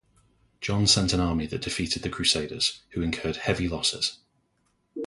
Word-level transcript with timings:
John 0.61 0.87
sent 0.87 1.13
an 1.13 1.19
army 1.19 1.45
that 1.45 1.61
defeated 1.61 2.01
the 2.01 2.09
crusaders, 2.09 2.81
who 2.93 3.03
incurred 3.03 3.35
heavy 3.35 3.67
losses. 3.67 4.17